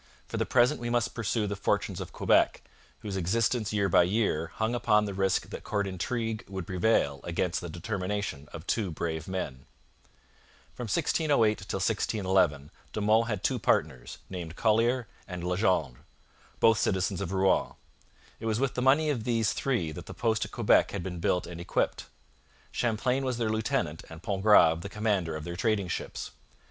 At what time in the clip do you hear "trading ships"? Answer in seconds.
25.55-26.31